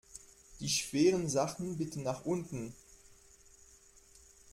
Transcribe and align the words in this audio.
Die 0.59 0.67
schweren 0.69 1.29
Sachen 1.29 1.77
bitte 1.77 2.01
nach 2.01 2.25
unten! 2.25 2.73